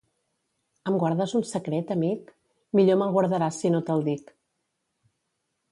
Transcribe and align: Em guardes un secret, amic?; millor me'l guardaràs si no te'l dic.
Em 0.91 0.95
guardes 1.03 1.35
un 1.39 1.43
secret, 1.49 1.93
amic?; 1.97 2.33
millor 2.79 2.99
me'l 3.03 3.15
guardaràs 3.19 3.61
si 3.65 3.73
no 3.75 3.83
te'l 3.91 4.07
dic. 4.11 4.35